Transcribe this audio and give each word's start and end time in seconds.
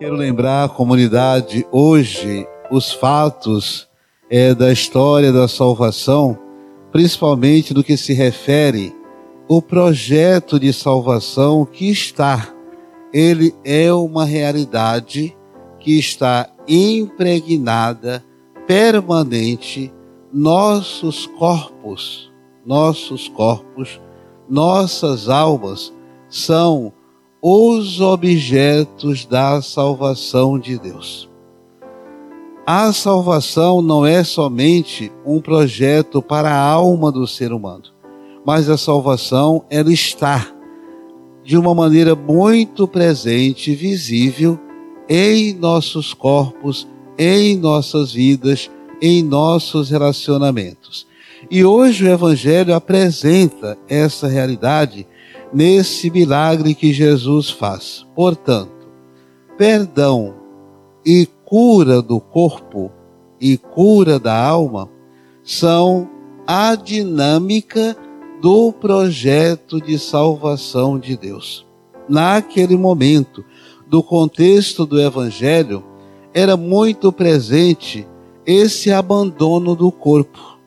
Quero 0.00 0.16
lembrar 0.16 0.64
a 0.64 0.68
comunidade 0.70 1.66
hoje 1.70 2.48
os 2.70 2.90
fatos 2.90 3.86
é, 4.30 4.54
da 4.54 4.72
história 4.72 5.30
da 5.30 5.46
salvação, 5.46 6.38
principalmente 6.90 7.74
no 7.74 7.84
que 7.84 7.98
se 7.98 8.14
refere 8.14 8.96
o 9.46 9.60
projeto 9.60 10.58
de 10.58 10.72
salvação 10.72 11.66
que 11.66 11.90
está. 11.90 12.48
Ele 13.12 13.54
é 13.62 13.92
uma 13.92 14.24
realidade 14.24 15.36
que 15.78 15.98
está 15.98 16.48
impregnada, 16.66 18.24
permanente, 18.66 19.92
nossos 20.32 21.26
corpos, 21.26 22.32
nossos 22.64 23.28
corpos, 23.28 24.00
nossas 24.48 25.28
almas 25.28 25.92
são 26.26 26.90
os 27.42 28.00
objetos 28.00 29.24
da 29.24 29.62
salvação 29.62 30.58
de 30.58 30.78
Deus. 30.78 31.28
A 32.66 32.92
salvação 32.92 33.80
não 33.80 34.04
é 34.04 34.22
somente 34.22 35.10
um 35.24 35.40
projeto 35.40 36.20
para 36.20 36.50
a 36.50 36.60
alma 36.60 37.10
do 37.10 37.26
ser 37.26 37.52
humano, 37.52 37.84
mas 38.44 38.68
a 38.68 38.76
salvação 38.76 39.64
ela 39.70 39.92
está 39.92 40.54
de 41.42 41.56
uma 41.56 41.74
maneira 41.74 42.14
muito 42.14 42.86
presente, 42.86 43.74
visível 43.74 44.58
em 45.08 45.54
nossos 45.54 46.12
corpos, 46.12 46.86
em 47.18 47.56
nossas 47.56 48.12
vidas, 48.12 48.70
em 49.00 49.22
nossos 49.22 49.90
relacionamentos. 49.90 51.06
E 51.50 51.64
hoje 51.64 52.04
o 52.04 52.08
evangelho 52.08 52.74
apresenta 52.74 53.78
essa 53.88 54.28
realidade 54.28 55.06
nesse 55.52 56.10
milagre 56.10 56.74
que 56.74 56.92
Jesus 56.92 57.50
faz. 57.50 58.06
Portanto, 58.14 58.88
perdão 59.56 60.34
e 61.04 61.26
cura 61.44 62.00
do 62.00 62.20
corpo 62.20 62.90
e 63.40 63.56
cura 63.56 64.18
da 64.18 64.36
alma 64.36 64.88
são 65.42 66.08
a 66.46 66.74
dinâmica 66.74 67.96
do 68.40 68.72
projeto 68.72 69.80
de 69.80 69.98
salvação 69.98 70.98
de 70.98 71.16
Deus. 71.16 71.66
Naquele 72.08 72.76
momento, 72.76 73.44
do 73.86 74.02
contexto 74.02 74.86
do 74.86 75.00
evangelho, 75.00 75.84
era 76.32 76.56
muito 76.56 77.12
presente 77.12 78.06
esse 78.46 78.90
abandono 78.90 79.74
do 79.74 79.90
corpo. 79.90 80.58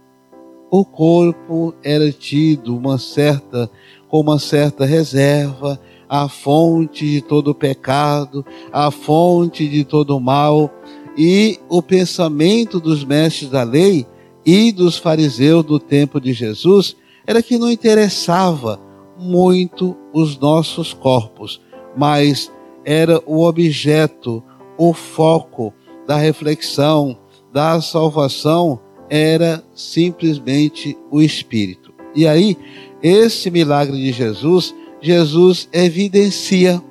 O 0.70 0.84
corpo 0.84 1.74
era 1.84 2.12
tido 2.12 2.76
uma 2.76 2.98
certa 2.98 3.70
com 4.14 4.20
uma 4.20 4.38
certa 4.38 4.86
reserva, 4.86 5.80
a 6.08 6.30
fonte 6.30 7.04
de 7.10 7.20
todo 7.20 7.56
pecado, 7.56 8.46
a 8.72 8.92
fonte 8.92 9.68
de 9.68 9.84
todo 9.84 10.20
mal, 10.20 10.72
e 11.18 11.60
o 11.68 11.82
pensamento 11.82 12.80
dos 12.80 13.04
mestres 13.04 13.50
da 13.50 13.64
lei 13.64 14.06
e 14.46 14.72
dos 14.72 15.00
fariseus 15.00 15.66
do 15.66 15.80
tempo 15.80 16.22
de 16.22 16.32
Jesus 16.32 16.96
era 17.26 17.42
que 17.42 17.58
não 17.58 17.72
interessava 17.72 18.80
muito 19.18 19.98
os 20.14 20.38
nossos 20.38 20.94
corpos, 20.94 21.60
mas 21.98 22.52
era 22.86 23.20
o 23.26 23.44
objeto, 23.44 24.44
o 24.78 24.94
foco 24.94 25.74
da 26.06 26.18
reflexão, 26.18 27.18
da 27.52 27.82
salvação, 27.82 28.80
era 29.10 29.64
simplesmente 29.74 30.96
o 31.10 31.20
espírito. 31.20 31.93
E 32.16 32.28
aí 32.28 32.58
esse 33.02 33.52
milagre 33.52 33.98
de 33.98 34.14
Jesus, 34.14 34.74
Jesus 35.02 35.68
evidencia 35.74 36.82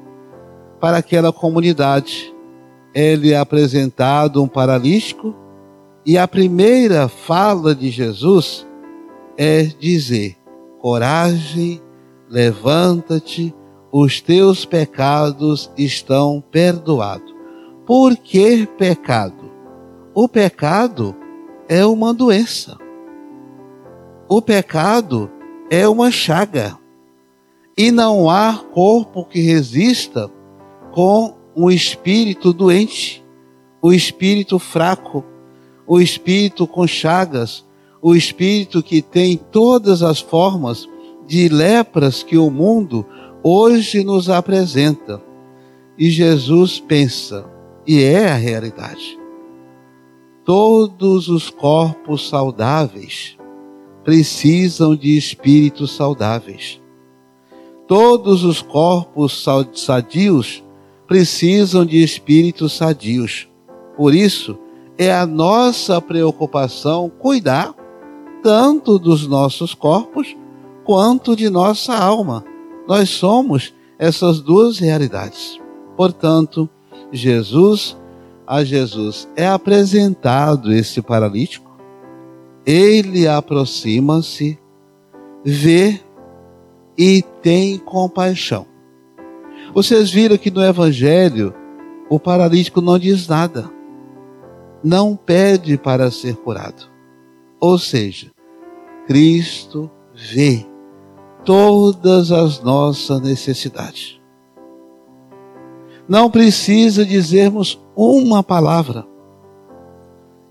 para 0.78 0.98
aquela 0.98 1.32
comunidade. 1.32 2.34
Ele 2.94 3.32
é 3.32 3.38
apresentado 3.38 4.42
um 4.42 4.46
paralítico 4.46 5.34
e 6.04 6.18
a 6.18 6.28
primeira 6.28 7.08
fala 7.08 7.74
de 7.74 7.90
Jesus 7.90 8.66
é 9.38 9.62
dizer: 9.62 10.36
coragem, 10.80 11.80
levanta-te, 12.28 13.54
os 13.90 14.20
teus 14.20 14.66
pecados 14.66 15.70
estão 15.78 16.42
perdoados. 16.50 17.32
Por 17.86 18.16
que 18.16 18.66
pecado? 18.66 19.50
O 20.14 20.28
pecado 20.28 21.16
é 21.68 21.86
uma 21.86 22.12
doença. 22.12 22.81
O 24.28 24.40
pecado 24.40 25.30
é 25.70 25.86
uma 25.88 26.10
chaga. 26.10 26.78
E 27.76 27.90
não 27.90 28.30
há 28.30 28.62
corpo 28.72 29.24
que 29.24 29.40
resista 29.40 30.30
com 30.92 31.34
um 31.56 31.70
espírito 31.70 32.52
doente, 32.52 33.24
o 33.80 33.92
espírito 33.92 34.58
fraco, 34.58 35.24
o 35.86 36.00
espírito 36.00 36.66
com 36.66 36.86
chagas, 36.86 37.64
o 38.00 38.14
espírito 38.14 38.82
que 38.82 39.02
tem 39.02 39.36
todas 39.36 40.02
as 40.02 40.20
formas 40.20 40.88
de 41.26 41.48
lepras 41.48 42.22
que 42.22 42.38
o 42.38 42.50
mundo 42.50 43.06
hoje 43.42 44.04
nos 44.04 44.30
apresenta. 44.30 45.20
E 45.98 46.10
Jesus 46.10 46.80
pensa, 46.80 47.44
e 47.86 48.02
é 48.02 48.30
a 48.30 48.36
realidade. 48.36 49.18
Todos 50.44 51.28
os 51.28 51.50
corpos 51.50 52.28
saudáveis 52.28 53.36
precisam 54.04 54.96
de 54.96 55.16
espíritos 55.16 55.92
saudáveis. 55.92 56.80
Todos 57.86 58.44
os 58.44 58.62
corpos 58.62 59.46
sadios 59.74 60.64
precisam 61.06 61.84
de 61.84 62.02
espíritos 62.02 62.72
sadios. 62.72 63.48
Por 63.96 64.14
isso, 64.14 64.58
é 64.96 65.12
a 65.12 65.26
nossa 65.26 66.00
preocupação 66.00 67.10
cuidar 67.18 67.74
tanto 68.42 68.98
dos 68.98 69.26
nossos 69.26 69.74
corpos 69.74 70.36
quanto 70.84 71.36
de 71.36 71.48
nossa 71.48 71.94
alma. 71.94 72.44
Nós 72.88 73.10
somos 73.10 73.72
essas 73.98 74.40
duas 74.40 74.78
realidades. 74.78 75.60
Portanto, 75.96 76.68
Jesus, 77.12 77.96
a 78.46 78.64
Jesus 78.64 79.28
é 79.36 79.46
apresentado 79.46 80.72
esse 80.72 81.00
paralítico 81.00 81.71
ele 82.64 83.26
aproxima-se, 83.26 84.58
vê 85.44 86.00
e 86.96 87.22
tem 87.42 87.78
compaixão. 87.78 88.66
Vocês 89.74 90.10
viram 90.10 90.36
que 90.36 90.50
no 90.50 90.62
Evangelho 90.62 91.54
o 92.08 92.20
paralítico 92.20 92.80
não 92.80 92.98
diz 92.98 93.26
nada, 93.26 93.70
não 94.84 95.16
pede 95.16 95.78
para 95.78 96.10
ser 96.10 96.36
curado. 96.36 96.90
Ou 97.60 97.78
seja, 97.78 98.30
Cristo 99.06 99.90
vê 100.14 100.66
todas 101.44 102.30
as 102.30 102.62
nossas 102.62 103.20
necessidades. 103.20 104.20
Não 106.08 106.30
precisa 106.30 107.04
dizermos 107.04 107.80
uma 107.96 108.42
palavra. 108.42 109.06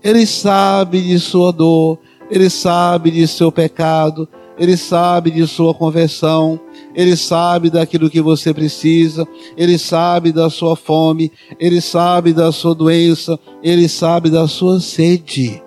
Ele 0.02 0.26
sabe 0.26 1.00
de 1.00 1.18
sua 1.18 1.52
dor, 1.52 1.98
ele 2.30 2.50
sabe 2.50 3.10
de 3.10 3.26
seu 3.28 3.52
pecado, 3.52 4.28
ele 4.58 4.76
sabe 4.76 5.30
de 5.30 5.46
sua 5.46 5.74
conversão, 5.74 6.60
ele 6.94 7.16
sabe 7.16 7.70
daquilo 7.70 8.10
que 8.10 8.20
você 8.20 8.52
precisa, 8.52 9.26
ele 9.56 9.78
sabe 9.78 10.32
da 10.32 10.50
sua 10.50 10.76
fome, 10.76 11.32
ele 11.58 11.80
sabe 11.80 12.32
da 12.32 12.52
sua 12.52 12.74
doença, 12.74 13.38
ele 13.62 13.88
sabe 13.88 14.30
da 14.30 14.46
sua 14.46 14.80
sede. 14.80 15.62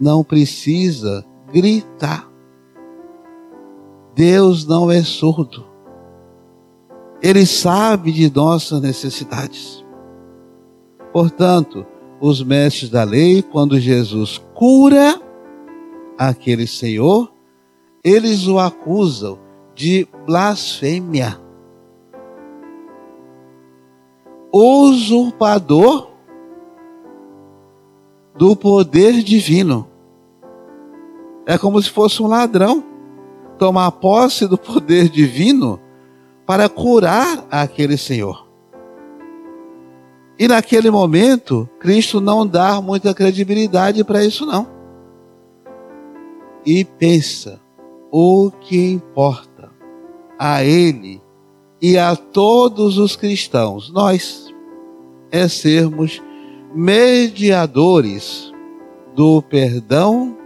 Não 0.00 0.22
precisa 0.22 1.24
gritar. 1.52 2.30
Deus 4.14 4.66
não 4.66 4.90
é 4.90 5.02
surdo. 5.02 5.64
Ele 7.22 7.46
sabe 7.46 8.12
de 8.12 8.32
nossas 8.34 8.80
necessidades. 8.80 9.84
Portanto, 11.12 11.86
os 12.20 12.42
mestres 12.42 12.90
da 12.90 13.04
lei, 13.04 13.42
quando 13.42 13.78
Jesus 13.78 14.40
cura 14.54 15.20
aquele 16.18 16.66
senhor, 16.66 17.32
eles 18.02 18.46
o 18.46 18.58
acusam 18.58 19.38
de 19.74 20.08
blasfêmia. 20.24 21.40
Usurpador 24.52 26.10
do 28.34 28.56
poder 28.56 29.22
divino. 29.22 29.88
É 31.44 31.58
como 31.58 31.80
se 31.82 31.90
fosse 31.90 32.22
um 32.22 32.26
ladrão 32.26 32.84
tomar 33.58 33.90
posse 33.92 34.46
do 34.46 34.56
poder 34.56 35.08
divino 35.08 35.80
para 36.46 36.68
curar 36.68 37.46
aquele 37.50 37.96
senhor. 37.96 38.45
E 40.38 40.46
naquele 40.46 40.90
momento, 40.90 41.68
Cristo 41.80 42.20
não 42.20 42.46
dá 42.46 42.80
muita 42.80 43.14
credibilidade 43.14 44.04
para 44.04 44.24
isso, 44.24 44.44
não. 44.44 44.68
E 46.64 46.84
pensa: 46.84 47.60
o 48.10 48.50
que 48.60 48.92
importa 48.92 49.70
a 50.38 50.62
Ele 50.62 51.22
e 51.80 51.96
a 51.96 52.14
todos 52.16 52.98
os 52.98 53.16
cristãos, 53.16 53.90
nós, 53.90 54.52
é 55.30 55.48
sermos 55.48 56.22
mediadores 56.74 58.52
do 59.14 59.40
perdão 59.42 60.36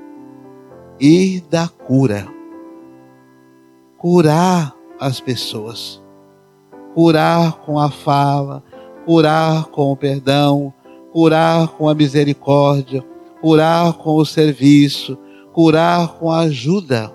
e 1.01 1.43
da 1.51 1.69
cura. 1.69 2.29
Curar 3.99 4.75
as 4.99 5.21
pessoas. 5.21 6.01
Curar 6.95 7.59
com 7.61 7.79
a 7.79 7.91
fala, 7.91 8.63
curar 9.11 9.65
com 9.65 9.91
o 9.91 9.97
perdão, 9.97 10.73
curar 11.13 11.67
com 11.67 11.89
a 11.89 11.95
misericórdia, 11.97 13.05
curar 13.41 13.95
com 13.95 14.15
o 14.15 14.25
serviço, 14.25 15.19
curar 15.53 16.11
com 16.11 16.31
a 16.31 16.43
ajuda. 16.43 17.13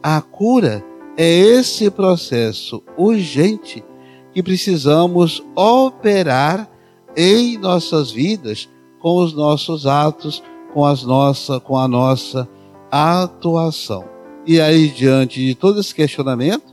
A 0.00 0.22
cura 0.22 0.84
é 1.16 1.28
esse 1.28 1.90
processo 1.90 2.84
urgente 2.96 3.84
que 4.32 4.40
precisamos 4.44 5.42
operar 5.56 6.70
em 7.16 7.58
nossas 7.58 8.12
vidas 8.12 8.68
com 9.00 9.16
os 9.16 9.34
nossos 9.34 9.88
atos, 9.88 10.40
com 10.72 10.84
as 10.84 11.02
nossa, 11.02 11.58
com 11.58 11.76
a 11.76 11.88
nossa 11.88 12.48
atuação. 12.92 14.04
E 14.46 14.60
aí 14.60 14.86
diante 14.86 15.44
de 15.44 15.56
todo 15.56 15.80
esse 15.80 15.92
questionamento, 15.92 16.72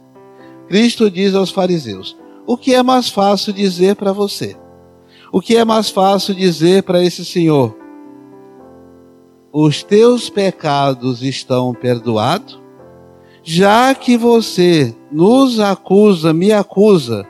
Cristo 0.67 1.09
diz 1.09 1.33
aos 1.33 1.49
fariseus: 1.49 2.15
o 2.45 2.57
que 2.57 2.73
é 2.73 2.83
mais 2.83 3.09
fácil 3.09 3.53
dizer 3.53 3.95
para 3.95 4.11
você? 4.11 4.55
O 5.31 5.41
que 5.41 5.55
é 5.55 5.65
mais 5.65 5.89
fácil 5.89 6.35
dizer 6.35 6.83
para 6.83 7.03
esse 7.03 7.23
senhor? 7.25 7.75
Os 9.51 9.83
teus 9.83 10.29
pecados 10.29 11.23
estão 11.23 11.73
perdoados? 11.73 12.61
Já 13.43 13.93
que 13.93 14.17
você 14.17 14.95
nos 15.11 15.59
acusa, 15.59 16.33
me 16.33 16.51
acusa 16.51 17.25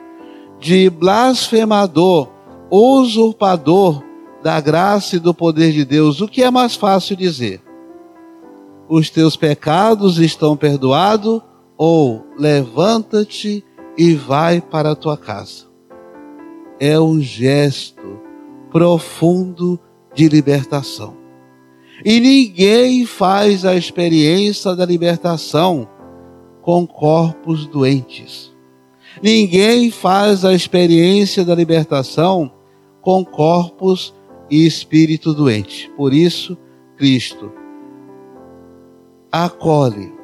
de 0.60 0.88
blasfemador, 0.88 2.28
usurpador 2.70 4.02
da 4.42 4.60
graça 4.60 5.16
e 5.16 5.18
do 5.18 5.34
poder 5.34 5.72
de 5.72 5.84
Deus, 5.84 6.20
o 6.20 6.28
que 6.28 6.42
é 6.42 6.50
mais 6.50 6.74
fácil 6.74 7.16
dizer? 7.16 7.62
Os 8.88 9.10
teus 9.10 9.36
pecados 9.36 10.18
estão 10.18 10.56
perdoados? 10.56 11.40
Ou 11.76 12.24
levanta-te 12.38 13.64
e 13.96 14.14
vai 14.14 14.60
para 14.60 14.92
a 14.92 14.96
tua 14.96 15.16
casa. 15.16 15.64
É 16.80 16.98
um 16.98 17.20
gesto 17.20 18.20
profundo 18.70 19.78
de 20.14 20.28
libertação. 20.28 21.16
E 22.04 22.18
ninguém 22.18 23.06
faz 23.06 23.64
a 23.64 23.76
experiência 23.76 24.74
da 24.74 24.84
libertação 24.84 25.88
com 26.60 26.86
corpos 26.86 27.66
doentes. 27.66 28.52
Ninguém 29.22 29.90
faz 29.90 30.44
a 30.44 30.52
experiência 30.52 31.44
da 31.44 31.54
libertação 31.54 32.50
com 33.00 33.24
corpos 33.24 34.12
e 34.50 34.66
espírito 34.66 35.32
doente. 35.32 35.90
Por 35.96 36.12
isso, 36.12 36.58
Cristo 36.96 37.52
acolhe, 39.34 40.14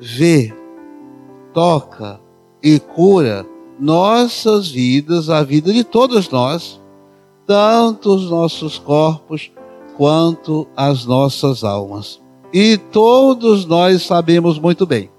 vê, 0.00 0.52
toca, 1.52 2.20
e 2.64 2.80
cura 2.80 3.46
nossas 3.78 4.70
vidas, 4.70 5.28
a 5.28 5.42
vida 5.42 5.70
de 5.70 5.84
todos 5.84 6.30
nós, 6.30 6.80
tanto 7.46 8.14
os 8.14 8.30
nossos 8.30 8.78
corpos 8.78 9.52
quanto 9.98 10.66
as 10.74 11.04
nossas 11.04 11.62
almas. 11.62 12.22
E 12.50 12.78
todos 12.78 13.66
nós 13.66 14.02
sabemos 14.02 14.58
muito 14.58 14.86
bem 14.86 15.10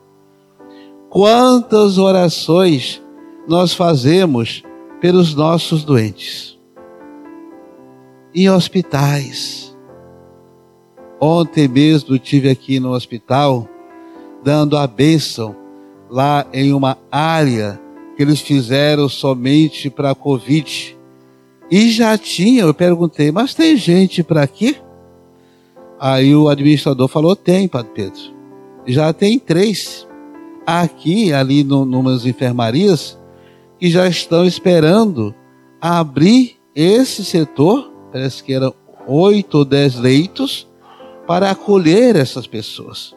quantas 1.10 2.00
orações 2.00 3.02
nós 3.48 3.74
fazemos 3.74 4.64
pelos 5.00 5.36
nossos 5.36 5.84
doentes. 5.84 6.58
Em 8.34 8.50
hospitais. 8.50 9.78
Ontem 11.22 11.68
mesmo 11.68 12.16
estive 12.16 12.50
aqui 12.50 12.80
no 12.80 12.92
hospital 12.92 13.68
dando 14.44 14.76
a 14.78 14.88
bênção 14.88 15.56
lá 16.10 16.46
em 16.54 16.74
uma 16.74 16.98
área 17.12 17.80
que 18.16 18.24
eles 18.24 18.40
fizeram 18.40 19.10
somente 19.10 19.90
para 19.90 20.12
a 20.12 20.16
Covid. 20.16 20.98
E 21.70 21.90
já 21.92 22.18
tinha, 22.18 22.64
eu 22.64 22.74
perguntei, 22.74 23.32
mas 23.32 23.54
tem 23.54 23.76
gente 23.76 24.24
para 24.24 24.44
aqui? 24.44 24.78
Aí 26.00 26.36
o 26.36 26.48
administrador 26.48 27.08
falou: 27.08 27.36
tem, 27.36 27.68
Padre 27.68 27.92
Pedro. 27.94 28.36
Já 28.86 29.12
tem 29.12 29.40
três 29.40 30.08
aqui, 30.66 31.34
ali 31.34 31.64
no, 31.64 31.86
numas 31.86 32.26
enfermarias, 32.26 33.18
que 33.80 33.90
já 33.90 34.08
estão 34.08 34.46
esperando 34.46 35.34
abrir 35.82 36.58
esse 36.76 37.24
setor, 37.24 37.92
parece 38.12 38.44
que 38.44 38.54
eram 38.54 38.74
oito 39.08 39.60
ou 39.60 39.66
dez 39.66 39.96
leitos, 39.96 40.68
para 41.26 41.50
acolher 41.50 42.16
essas 42.16 42.46
pessoas 42.46 43.15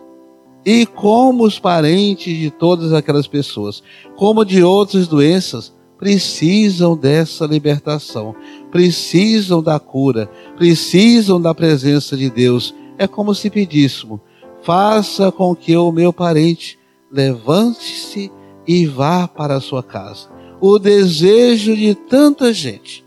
e 0.71 0.85
como 0.85 1.45
os 1.45 1.59
parentes 1.59 2.37
de 2.37 2.51
todas 2.51 2.93
aquelas 2.93 3.27
pessoas, 3.27 3.83
como 4.19 4.45
de 4.45 4.63
outras 4.63 5.09
doenças, 5.09 5.73
precisam 5.97 6.95
dessa 6.95 7.47
libertação, 7.47 8.37
precisam 8.71 9.63
da 9.63 9.81
cura, 9.81 10.31
precisam 10.59 11.41
da 11.41 11.55
presença 11.55 12.19
de 12.19 12.29
Deus. 12.29 12.75
É 12.99 13.07
como 13.07 13.35
se 13.35 13.49
pedíssemos: 13.49 14.21
faça 14.61 15.33
com 15.33 15.57
que 15.57 15.75
o 15.75 15.91
meu 15.91 16.13
parente 16.13 16.79
levante-se 17.11 18.31
e 18.67 18.85
vá 18.85 19.27
para 19.27 19.55
a 19.55 19.63
sua 19.63 19.83
casa. 19.83 20.29
O 20.61 20.79
desejo 20.79 21.75
de 21.75 21.95
tanta 21.95 22.53
gente 22.53 23.03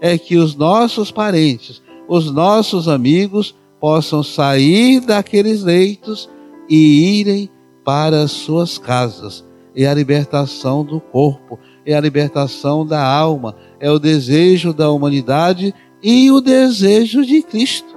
é 0.00 0.18
que 0.18 0.36
os 0.36 0.56
nossos 0.56 1.12
parentes, 1.12 1.80
os 2.08 2.32
nossos 2.32 2.88
amigos 2.88 3.54
possam 3.78 4.24
sair 4.24 4.98
daqueles 4.98 5.62
leitos 5.62 6.28
e 6.68 7.20
irem 7.20 7.50
para 7.84 8.22
as 8.22 8.32
suas 8.32 8.78
casas. 8.78 9.44
É 9.74 9.86
a 9.86 9.94
libertação 9.94 10.84
do 10.84 11.00
corpo, 11.00 11.58
é 11.84 11.94
a 11.94 12.00
libertação 12.00 12.84
da 12.86 13.04
alma, 13.06 13.54
é 13.78 13.90
o 13.90 13.98
desejo 13.98 14.72
da 14.72 14.90
humanidade 14.90 15.74
e 16.02 16.30
o 16.30 16.40
desejo 16.40 17.24
de 17.24 17.42
Cristo. 17.42 17.96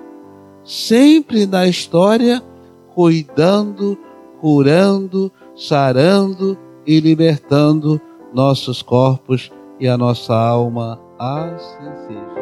Sempre 0.63 1.45
na 1.45 1.68
história, 1.68 2.44
cuidando, 2.94 3.98
curando, 4.39 5.31
sarando 5.56 6.57
e 6.86 7.00
libertando 7.00 8.00
nossos 8.33 8.81
corpos 8.81 9.51
e 9.80 9.88
a 9.88 9.98
nossa 9.98 10.36
alma. 10.36 11.00
Assim 11.17 12.08
seja. 12.08 12.38